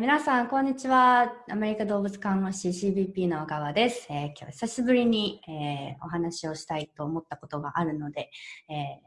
[0.00, 1.32] 皆さん、こんにちは。
[1.50, 4.06] アメリカ動物看護師 CVT の小川です。
[4.08, 8.30] えー、今日久しぶりに、えー、お話をしたいと思ったことがあるので、
[8.70, 9.02] え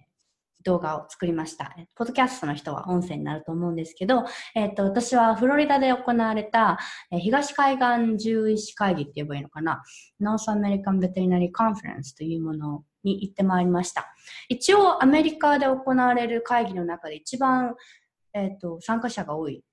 [0.66, 1.74] 動画を作りました。
[1.96, 6.78] ポッドキャストの人は音声になると思うんですけど、えっ、と、私はフロリダで行われた、
[7.10, 9.82] え東海岸獣医師会議って言えばいいのかな、
[10.20, 14.14] North American Veterinary Conference というものに行ってまいりました。
[14.50, 17.76] 一応、アメリカで行われる会議の中で一番、
[18.34, 19.64] えっ、と、参加者が多い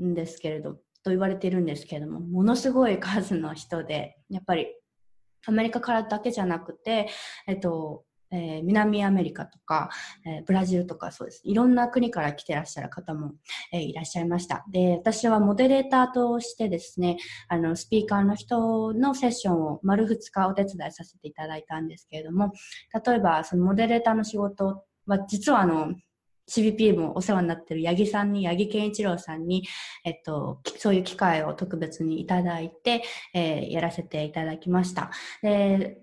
[0.00, 4.66] んですけれど、と言われているんですけれども、ものすごい数の人で、やっぱり
[5.46, 7.08] アメリカからだけじゃなくて、
[7.46, 9.88] えっと、えー、南アメリカとか、
[10.26, 11.42] えー、ブラジルとかそうです。
[11.44, 13.34] いろんな国から来てらっしゃる方も、
[13.72, 14.64] えー、いらっしゃいました。
[14.70, 17.18] で、私はモデレーターとしてですね、
[17.48, 22.52] あの、スピーカーの人のセッションを丸2日お手伝いさせていただいたんですけれども、
[23.06, 25.94] 例えば、そのモデレーターの仕事は、実はあの、
[26.50, 29.66] CBP もお世話になってる八木さんに、八木健一郎さんに、
[30.04, 33.02] えっと、そういう機会を特別にいただいて、
[33.34, 35.10] えー、やらせていただきました。
[35.42, 36.02] で、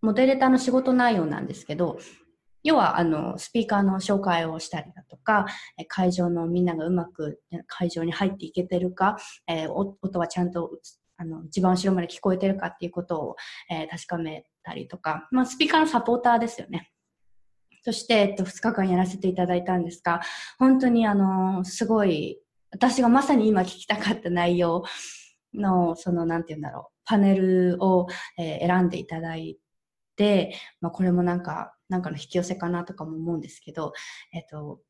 [0.00, 1.98] モデレーターの仕事内容なんですけど、
[2.64, 5.46] 要は、あの、スピーカーの紹介をしたりだとか、
[5.88, 9.16] 会場のみんながうまく会場に入っていけてるか、
[9.48, 10.70] えー、音はちゃんと、
[11.16, 13.36] あの、一番後ろまで聞こえてるかっていうことを、
[13.68, 16.92] えー、確かめたりとか、まあ、スピーカーのサポーターですよね。
[17.82, 20.20] そして、えっと、2日間やらせていただいたんですが、
[20.58, 24.84] 本当にあの、すごい、私がまさに今聞きたかった内容
[25.52, 28.06] の、その、なんて言うんだろう、パネルを、
[28.38, 29.58] えー、選んでいただい
[30.16, 33.92] て、まあ、これもなんか、なんかの引き寄せかなとかも思うんですけど、
[34.32, 34.80] えっと、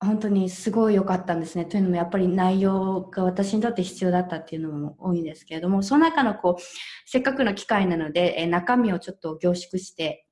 [0.00, 1.64] 本当にすごい良かったんですね。
[1.64, 6.62] というのもやっぱり内容が私にとって必要だったっていうのも多いんですけれども、その中のこう、
[7.06, 10.25] せっかくの機会なので、え中身をちょっと凝縮して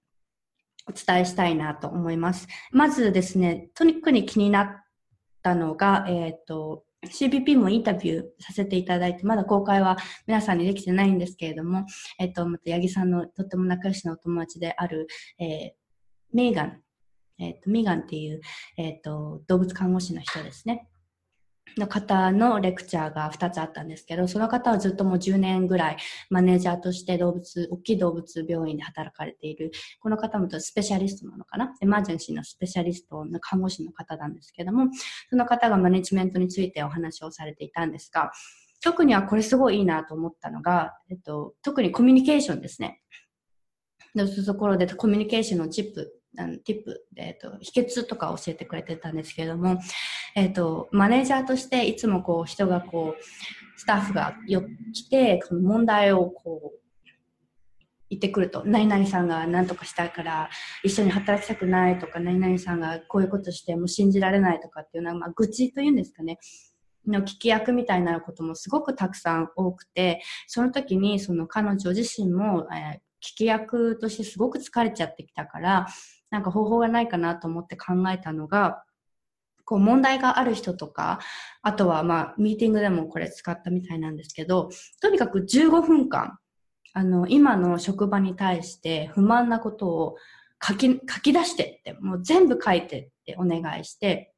[0.87, 2.47] お伝えしたいなと思います。
[2.71, 4.69] まずですね、とにかく気になっ
[5.43, 11.85] たのが、えっ、ー、と、CPP もインタビューさせていただいて、まだ公開は皆さんにできてないんですけれども、
[12.19, 15.07] えっと、また、八木さんのとっても仲良しのお友達である、
[15.39, 15.71] えー、
[16.33, 16.81] メーガン、
[17.39, 18.41] えっと、メーガンっていう、
[18.77, 20.89] えっと、動物看護師の人ですね。
[21.77, 25.97] の方のレクチャーが2つあったんですけど、その方はずっともう10年ぐらい
[26.31, 31.75] マネージャーとして動物、大きい動物病院で働かれている、この方もスペシャリストなのかな？
[31.81, 34.87] エマージェンシーのスペシャリストの看護師の方なんですけども、
[35.31, 38.31] その方がマネジメントについてお話をされていたんですが、
[38.83, 43.01] 特にはこれすごいいいなと思ったのが、えっと、特にコミュニケーションですね。
[44.17, 49.79] そういうところでコミュニケーションのチップあの、ティップ、えっ、ー、と、秘訣とか教えてくれてたんですけれども、
[50.35, 53.23] えっ、ー、と、マネージャーとしていつもこう、人がこう、
[53.77, 54.63] スタッフがよ
[54.93, 56.85] 来て、この問題をこう、
[58.11, 60.49] 言ってくると、何々さんが何とかしたいから
[60.83, 66.39] 一緒に働きたくないとか、何々さんがこういうことしても信じられないとかっていうのは、まあ、愚痴というんですかね。
[67.07, 75.87] の聞き役みたいなこともすごくたくさん多くて、その時にその彼女自身も、えー、聞き役としてすごく疲れちゃってきたから、
[76.35, 78.83] なんか方法がないかなと思って考えたのが、
[79.65, 81.21] こう問題がある人とか、
[81.63, 84.69] あとはまあミーティングでもこれ使ったみたいなんですけど、
[85.01, 86.39] とにかく15分間、
[86.93, 90.17] あの、今の職場に対して不満なことを
[90.61, 94.35] 書き、書き出してって、もう全部書いてってお願いして、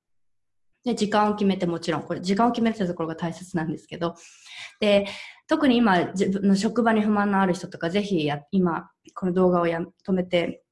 [0.85, 4.17] で、時間を決めてもちろん、これ時間を決めるってところが大切なんですけど、
[4.81, 5.07] で、
[5.49, 10.63] 特に今、自分の職場に不満のある人とか、ぜひや、今、この動画をや止めて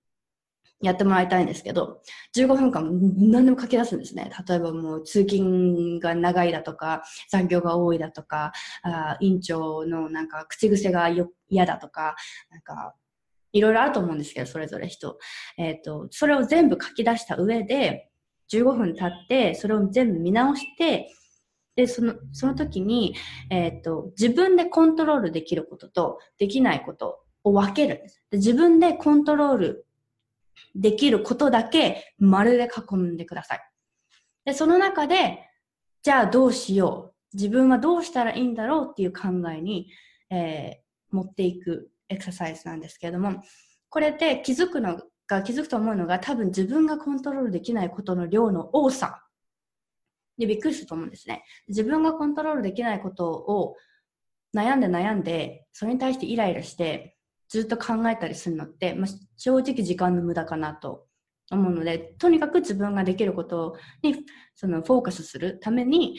[0.84, 2.02] やってもらいたいんですけど、
[2.36, 4.30] 15分間何でも書き出すんですね。
[4.46, 8.52] 例えばもう通勤が長いだとか、残業が多いだとか、
[8.82, 11.08] あ院長のなんか口癖が
[11.48, 12.16] 嫌だとか、
[12.50, 12.94] なんか、
[13.52, 15.18] いろいろあると思うんですけど、それぞれ人。
[15.56, 18.10] えっ、ー、と、それを全部書き出した上で、
[18.52, 21.08] 15分経って、それを全部見直して、
[21.76, 23.14] で、その、その時に、
[23.50, 28.22] えっ、ー、と、自分でコントロールできることと、できないことを分けるんです。
[28.30, 29.86] で自分でコントロール
[30.74, 33.60] できることだけ丸で囲んでください。
[34.44, 35.50] で、その中で、
[36.02, 37.36] じゃあどうしよう。
[37.36, 39.90] 自分はどうしたらいいんだろうっていう考えに、
[40.30, 43.42] えー、持っていくエクササイズなんですけれども、
[43.88, 49.24] これで気づくのが、気づくと思うのが多分自分がコントロールできないことの量の多さ
[50.38, 51.44] でびっくりすると思うんですね。
[51.68, 53.76] 自分がコントロールできないことを
[54.54, 57.13] 悩んで悩んで、それに対してイライラして、
[57.54, 61.06] ずっと考えたりするのって、まあ、正直時間の無駄かなと
[61.52, 66.18] 思うので、とにかく自分ができることにそのフォーカスするために、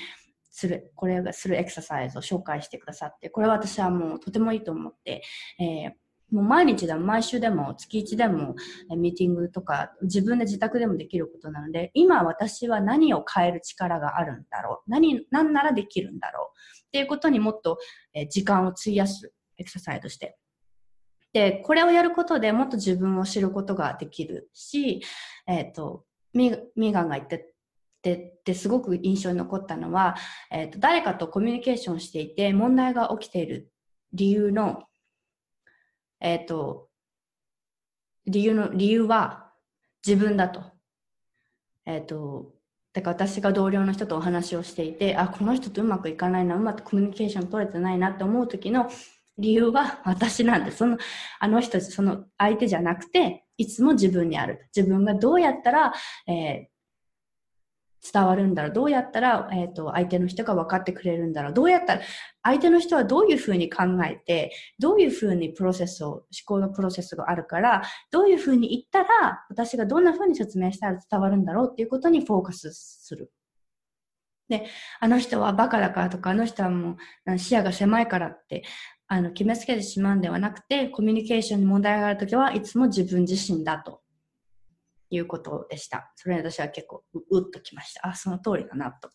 [0.50, 5.22] する、これがするエクササイズを紹介してくださって、これは私はもうとてもいいと思って、
[5.60, 5.92] えー、
[6.32, 8.56] もう毎日でも毎週でも月1でも
[8.96, 17.78] ミーティングとか自分で自宅でもできることなので今私は何を変える力があるんだろう何何ならできるんだろうっていうことにもっと
[18.30, 20.38] 時間を費やすエクササイズとして
[21.36, 25.02] でこれをやることでもっと自分を知ることができるし、
[25.46, 27.52] えっ、ー、とミーガンが言って
[28.02, 30.16] でですごく印象に残ったのは、
[30.50, 33.70] えーと誰かとコミュニケーションしていて問題が起きている
[34.14, 34.84] 理由の
[36.22, 36.88] えっ、ー、と、
[38.26, 39.52] 理由の、理由は
[40.08, 40.64] 自分だと。
[41.86, 42.54] えっ、ー、と、
[42.94, 48.90] だから私が同僚の人とお話をしていて、あ、この人とうまくいかないな、うまくコミュニケーション取れてないなって思う時の
[49.38, 50.72] 理由は私なんで。
[50.72, 50.98] その、
[51.40, 54.70] あの人、その相手じゃなくて、いつも自分にある。
[54.76, 55.94] 自分がどうやったら、
[56.28, 56.70] え
[58.14, 62.02] 伝わるんだろうどうやったら、えーと、相手の人が分かってくれるんだろうどうやったら
[62.44, 73.32] 相手の人はどういうふうに考えてどういうふうにプロセスを思考のプロセスがあるからどういうふうに言ったら私がどんなふうに説明したら伝わるんだろうっていうことにフォーカスする。
[74.48, 74.68] で、
[75.00, 78.64] あの人はバカだからとか、あの人はもう視野が狭いからって、
[79.07, 84.02] あの、決めつけてしまうんではなくて、コミュニケーションに問題があるときはいつも自分自身だと
[85.10, 86.12] いうことでした。
[86.16, 88.07] それに私は結構ううっときました。
[88.07, 89.10] あ、その通りだなと。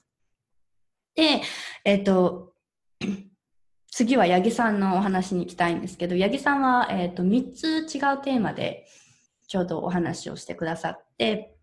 [1.15, 1.43] で、
[1.85, 2.55] えっ、ー、と、
[3.93, 8.87] 次は八木さんのお話に行きたいんですけど、八木さんは、えっ、ー、と3つ違うテーマで
[9.49, 11.57] ちょうどお話をしてくださって、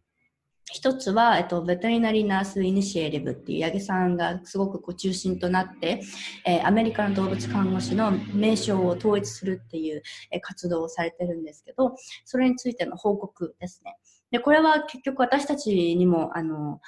[0.71, 6.01] 一つは、えっと、ベトリナリーナースイニシエティブっていう八木さんがすごくこう中心となって、
[6.45, 13.97] えー、アメリカの動物看護師の名称を統一するっていう、えー、活動をされてるんですけど、それについての報告ですね。
[14.31, 16.81] で、これは結局私たちにも、あの、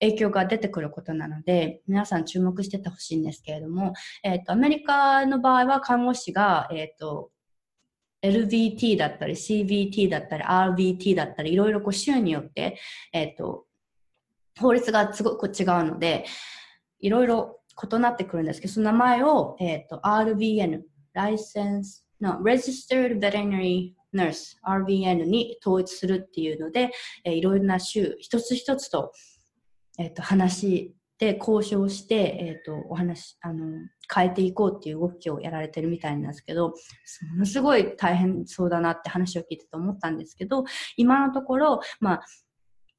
[0.00, 7.30] 影響が出てくることなので、皆さん注目しててほしいんですけれども、えっ、ー、と、アメリカの場合は看護師が、えっ、ー、と、
[8.24, 12.78] LVT だったり CVT だったり RVT だったりいろいろこう州によって、
[13.12, 13.66] えっ、ー、と、
[14.58, 16.24] 法律がすごく違うので、
[17.00, 17.60] いろいろ
[17.92, 20.82] 異なってくるんですけど、その名前を、えっ、ー、と、RVN、
[21.14, 26.90] License, no, Registered Veterinary Nurse、RVN に統一するっていうので、
[27.24, 29.12] えー、いろいろな州、一つ一つと、
[29.98, 33.66] えっ、ー、と、話で交渉して、えっ、ー、と、お話、あの、
[34.12, 36.74] 変えていこうっていう動きをやられてるみたいなんですけど、も
[37.38, 40.64] のすごい大変そうだなって話を聞いてて思ったんですけど、
[40.96, 42.24] 今のところ、まあ、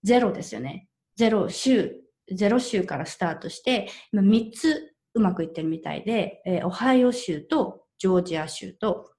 [0.03, 0.87] ゼロですよね。
[1.17, 1.93] ゼロ州、
[2.31, 9.11] ゼロ州からスタートして、今3つうまくいってるみたいで、えー、オハイオ州とジョージア州と、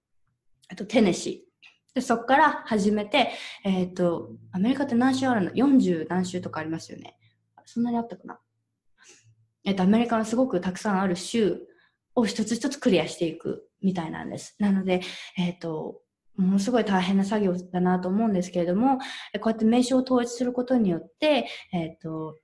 [0.69, 1.95] あとテネシー。
[1.95, 3.31] で、そこから始めて、
[3.65, 7.17] えっ、ー、と、アメリカって何州あるの ?40 何州とかありますよね。
[7.65, 8.39] そんなにあったかな？
[9.67, 11.61] えっ、と、アメリカのすごくたくさんある州
[12.15, 14.55] を一つ一つクリアしていくみたいなんです。
[14.61, 15.01] なので、
[15.37, 16.01] えっ、と、
[16.37, 19.05] ものすごい大変な作業だなと思うんですけれども、こ
[19.47, 22.37] うやって名称を統一することによって、えっ、と、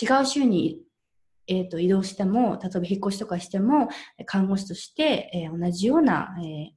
[0.00, 0.82] 違う州に、
[1.46, 3.88] えっ、と、移動しても、例えば引っ越しとかしても、
[4.26, 6.74] 看護師として、え同じような、え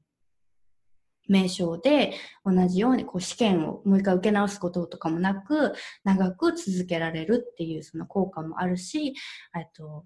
[1.31, 2.13] 名称で
[2.45, 5.73] 同じようにこう試験をもう一回受け直すこととかもなく
[6.03, 9.15] 長く続けられるっていうその効果もあるし、
[9.57, 10.05] えっと、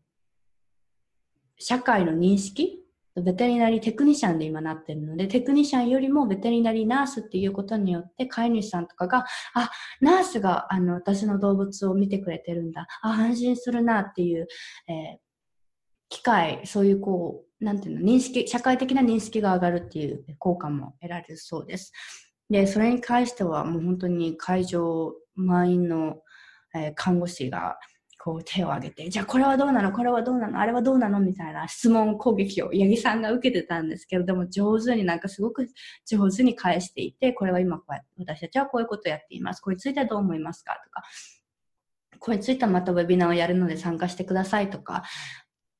[1.57, 2.85] 社会の認識
[3.21, 12.87] ベテリナリーテクニシャンで今なってるので、テクニシャンよりもベテリナリーナースっていうことによって、飼い主さんとかが、あ、ナースがあの私の動物を見てくれてるんだ。
[13.01, 14.47] あ、安心するなっていう、
[14.89, 15.24] えー、
[16.09, 21.91] 機会、そういうこう、なんていうの、認識、社会的な認識が上がるっていう効果も得られるそうです。
[22.49, 26.17] で、それに関してはもう本当に会場満員の、
[26.75, 27.77] えー、看護師が、
[28.25, 35.67] こう手を挙げて、じゃあこれはどうなのこれはどうなのあれはどうなのみたいな質問攻撃を八木さんが受けてたんですけど、でも上手になんかすごく
[36.07, 39.61] 上手に返していて、これは今こう、私たちはこういうことをやっています。
[39.61, 41.03] これについてはどう思いますかとか、
[42.17, 45.03] これについてはまたウェビナーをやるので参加してくださいとか、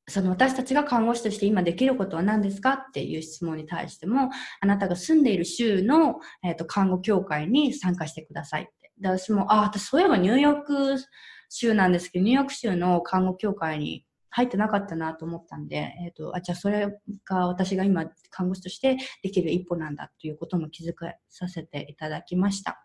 [0.08, 4.30] その私たちが看護師として今できることは何ですかっていう質問に対しても、
[4.62, 8.92] あなたが住んでいる州の、えーと、看護協会に参加してくださいって。
[9.00, 10.96] で私も、あ、私そういえばニューヨーク
[11.50, 16.88] 州なんですけど、ニューヨーク州の看護協会に入ってなかったなと思ったんで、えっ、ー、と、あ、じゃあそれ
[17.26, 22.85] が私が今看護師としてできる一歩なんだということも気づかさせていただきました。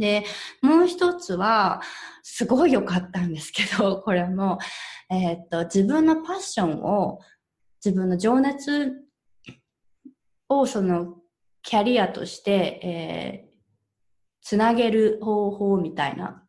[0.00, 0.24] で、
[0.62, 1.80] もう一つは、
[2.22, 4.58] すごい良かったんですけど、 これも、
[5.10, 7.20] えっ、と、自分のパッションを、
[7.84, 8.92] 自分の情熱
[10.48, 11.16] をその
[11.62, 13.50] キャリアとして、えー、
[14.42, 16.44] つなげる方法みたいな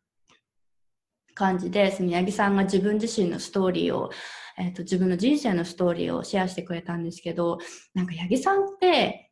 [1.34, 4.10] 感じで、その八木さんが自分自身のストーリーを、
[4.58, 7.58] えっ、と、自分の人生のストーリーをシェアしてくれたんですけど、
[7.94, 9.30] なんか八木さんって、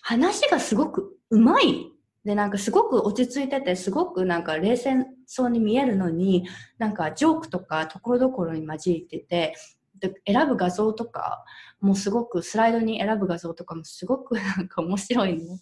[0.00, 1.97] 話がすごくうまい。
[2.28, 9.54] で、なんかすごく落ち着いてて、すごくなんか冷静そうに見えるのに、なんかジョークとかところどころに混じってて、
[9.98, 11.42] で選ぶ画像とか
[11.80, 15.58] もすごくスライドに選ぶ画像とかもすごくなんか面白いの。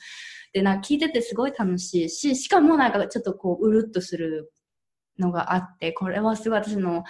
[0.53, 4.53] で、なんか聞いててすごい楽しいし、しかもなんかちょっとこううるっとする
[5.21, 7.05] のがあって、これはすごい私の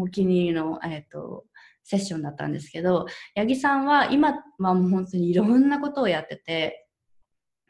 [0.00, 1.46] お気に入りの、えっ、ー、と、
[1.82, 6.83] セッションだったんですけど、八木さんは今はもう本当にいろんなことをやってて、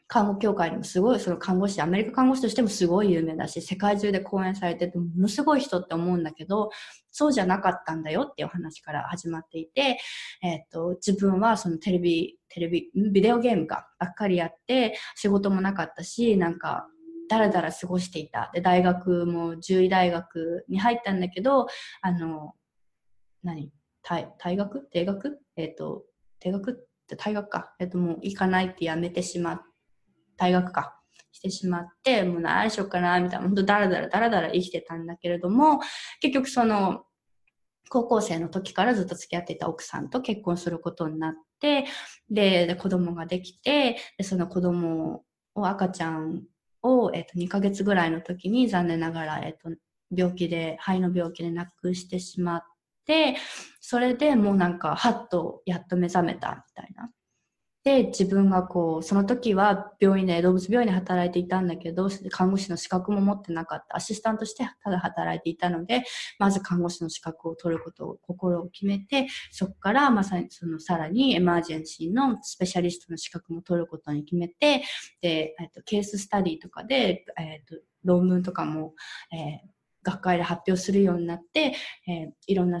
[0.07, 6.69] 看護協会にもすごい、その看護師、アメリカ看護師としてもすごい有名だし、世界中で講演されてて、ものすごい人って思うんだけど、
[7.11, 9.97] そうじゃなかったんだよっていう話から始まっていて、
[10.43, 16.87] えっ、と、自分はそのテレビ、テレビ、ビデオゲームか、ばっかりやって、仕事もなかったし、なんか、
[17.27, 18.51] だらだら過ごしていた。
[18.53, 21.65] で、大学も獣医大学に入ったんだけど、
[22.01, 22.53] あの、
[23.43, 23.71] 何？
[24.03, 24.81] 大大学？
[24.91, 26.03] 定学えっ、と、
[26.39, 26.75] 定学っ
[27.07, 27.73] て大学か。
[27.79, 29.74] えっ、と、もう行かないってやめてしまって
[30.37, 30.99] 大学か、
[31.31, 35.79] してしまって、もう何しようかな、みたいな、本当だらだらだらだら生きてたんだけれども、
[36.21, 37.03] 結局その、
[37.89, 41.85] 高校生の時からずっと付き合っていた奥さんと結婚することになって、
[42.29, 45.23] で、で子供ができて、でその子供
[45.55, 46.43] を、赤ちゃん
[46.81, 49.69] を、えっ、と、2ヶ月ぐらいの時に残念ながら、えっ、と、
[50.15, 52.63] 病気で、肺の病気で亡くしてしまっ
[53.05, 53.35] て、
[53.81, 57.11] それでもうなんか、はっとやっと目覚めたみたいな。
[57.85, 63.97] で、自分がこう、その時は病院で、動物病院で働いていたんだけど、看護師の資格も持ってなかった。
[63.97, 66.03] アシスタントしてただ働いていたので、
[66.39, 74.83] まず看護師の資格を取ることを心を決めて、そこからまさにそのさらにエマージェンシーのスペシャリストの資格も取ることに決めて、
[75.21, 78.95] で、えっと、ケーススタディとかで、えっと、論文とかも、
[79.31, 79.69] えー、
[80.01, 81.75] 学会で発表するようになって、
[82.07, 82.79] えー、いろんな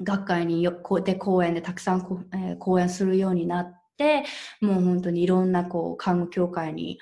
[0.00, 3.77] 学会によで講演でたくさん、えー、講演するようになって、、
[4.60, 6.98] もう本当にいろんなこう、看護協会に、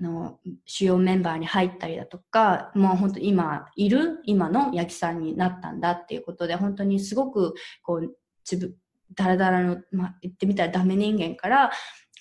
[0.00, 8.14] の主要メンバーに入ったりだとか、もう本当今いる今の八木さんになったんだっていうことで、本当にすごくこう
[8.50, 8.76] 自分、
[9.14, 11.70] だらだらの、まあ、言ってみたらダメ人間から、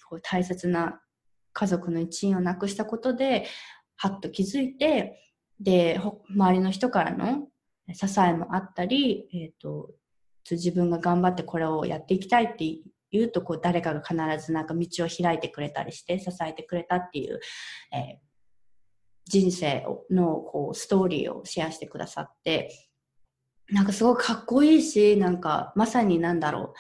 [0.10, 1.02] こう大切な
[1.54, 3.46] 家族の一員を亡くしたことで、
[3.98, 5.20] はっと気づいて、
[5.60, 7.48] で、周りの人からの
[7.94, 9.90] 支えもあったり、えっ、ー、と、
[10.52, 12.78] 自分が頑張ってこれをやっていきたいって
[13.18, 17.40] 言うとこう誰かが必ずなんか道を開いてくれたりして支えてくれたっていう、
[17.94, 18.02] えー、
[19.26, 22.72] 人生のこうストーリーをシェアしてくださって
[23.70, 26.74] なんかすごくかっこいいしなんかまさになんだろ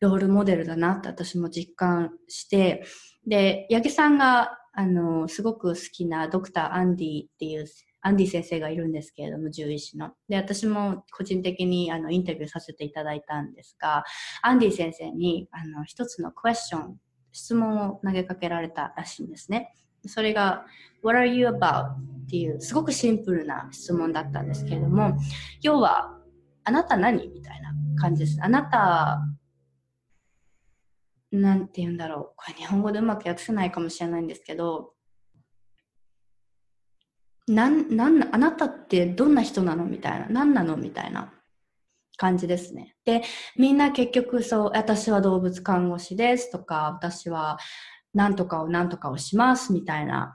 [0.00, 2.84] うロールモデルだなって私も実感して
[3.26, 7.66] で八木さんがあのすごく好きなドクター・アンディっていう
[8.08, 10.12] アンディ先生がいるんですけれども、獣医師の。
[10.30, 14.02] で、私も個人的にあのインタビューさせていただいたんですが、
[14.40, 16.96] アンディ先生にあの一つのクエスチョン、
[17.32, 19.74] 質問を投げかけられたらしいんですね。
[20.06, 20.64] それが、
[21.02, 21.90] What are you about?
[21.90, 25.18] っていうすごくシンプルな質問だったんですけれども、
[25.60, 26.18] 要は、
[26.64, 28.38] あなた何みたいな感じです。
[28.42, 29.20] あなた、
[31.30, 32.32] なんて言うんだろう。
[32.36, 34.94] これ日本語でうまく訳せないかもしれないんですけど、
[37.48, 39.84] なん、なん、あなたってどんな人なの？
[39.84, 40.26] みたいな。
[40.28, 40.76] 何なの？
[40.76, 41.32] みたいな
[42.16, 42.96] 感じですね。
[43.04, 43.22] で、
[43.56, 47.58] みんな結局そう、私は動物看護師ですとか、私は
[48.14, 50.34] 何とかを何とかをしますみたいな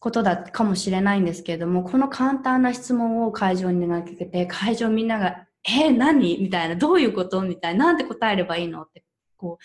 [0.00, 6.38] ことだかもしれないんですけれども、この簡単な質問を会場に投げかけて、会場みんなが、え、何？
[6.40, 7.42] みたいな、どういうこと？
[7.42, 8.82] みたいな、なんて答えればいいの？
[8.82, 9.04] って、
[9.36, 9.64] こう、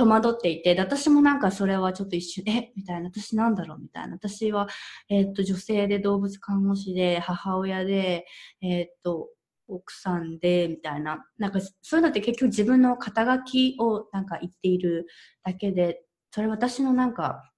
[0.00, 2.72] 戸惑っていて、で、私もなんかそれはちょっと一瞬、え？
[2.74, 3.78] みたいな、私なんだろう？
[3.80, 4.14] みたいな。
[4.14, 4.66] 私は、
[5.10, 8.24] えー、っと、女性で動物看護師で、母親で、
[8.62, 9.28] えー、っと、
[9.68, 11.26] 奥さんで、みたいな。
[11.38, 15.06] なんか、そういうのって結局自分の肩書きをなんか言っている
[15.44, 17.52] だけで、それ私のなんか、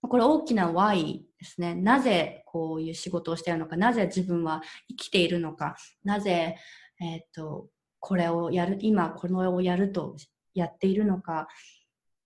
[0.00, 1.74] これ大きな Y ですね。
[1.74, 6.56] なぜこういう仕事をしているのか、なぜ自分は生きているのか、なぜ、
[7.00, 7.68] えっ、と、
[8.00, 10.16] これをやる、今これをやると
[10.54, 11.46] やっているのかっ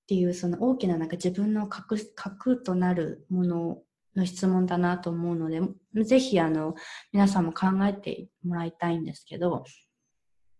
[0.06, 3.78] ていうその大きななんか自分の核核となるもの
[4.16, 5.60] の質問だなと思うので
[6.04, 6.74] ぜひあの
[7.12, 9.64] 皆さんも考えてもらいたいんですけど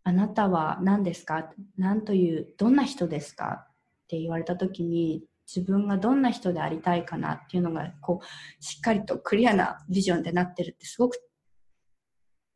[0.04, 1.50] あなたは何ですか？
[1.76, 3.66] 何というどんな人ですか？
[3.66, 11.18] って言われた時に自分がどんな人でありたいかなっていうのがこうしっかりとクリアなビジョンでなってるってすごく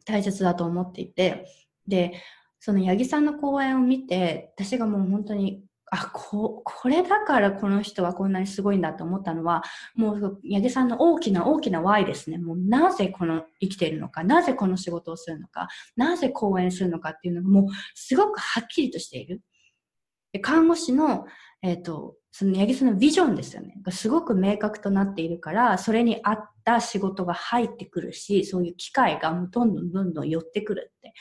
[0.04, 1.46] 大切だと思っていて
[1.86, 2.12] で
[2.64, 9.64] その八木さんの講演を見て、私がもう本当に、あ、こ、これだからこの人はこんなにすごいんだと思ったのは、
[9.96, 12.38] もう八木さんの大きな大きな Y ですね。
[12.38, 15.66] もうなぜこの生きているのか、なぜこの仕事をするのか、
[15.96, 17.66] なぜ講演するのかっていうのがもう
[17.96, 19.42] すごくはっきりとしている。
[20.32, 21.26] で看護師の、
[21.62, 23.74] えっ、ー、と、その八木さんのビジョンですよね。
[23.90, 31.12] すごく明確となっているから、それに合った仕事が入ってくるし、そういう機会がどんどんどんどん寄ってくるって。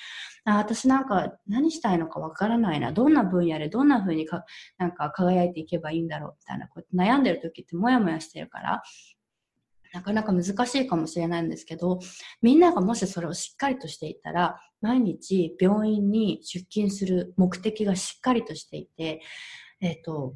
[0.46, 2.94] あ私なんか何したいのかわからないな。
[2.94, 4.46] どんな分野でどんな風にか、
[4.78, 8.82] なんか輝いていけばいいんだろうみたいな、こうやって悩んでる時ってもやもやしてるから、
[9.94, 12.00] なかなか難しいかもしれないんですけど、
[12.42, 19.22] みんながもしそれをしっかりとしていたら、毎日病院に出勤する目的がしっかりとしていて、
[19.82, 20.36] えっ、ー、と、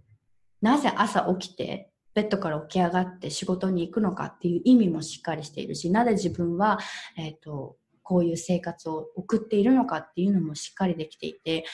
[0.62, 6.80] なぜ朝起きてベッドから起き上がって仕事に行くのかっていう意味もしっかりしているし、なぜ自分は、
[7.18, 11.66] えっ、ー、と、こういう生活を送っているのかっていうのもしっかりできていて、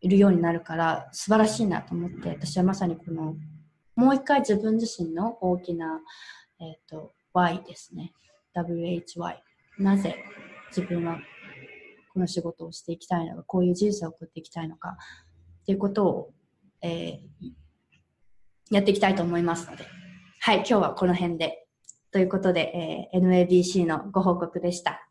[0.00, 3.36] いるようになるから素晴らしいなと思って、私はまさにこの、
[3.96, 6.00] もう一回自分自身の大きな、
[6.60, 8.12] えっ、ー、と、Y ですね。
[8.54, 9.36] WHY。
[9.78, 10.16] なぜ
[10.76, 11.18] 自分は
[12.12, 14.96] この仕事をしていきたいのか、こういう人生を送っていきたいのか
[15.62, 16.30] っていうことを、
[16.82, 17.20] えー、
[18.70, 19.84] やっていきたいと思いますので、
[20.40, 21.64] はい、今日はこの辺で。
[22.10, 25.07] ということで、えー、NABC のご報告でした。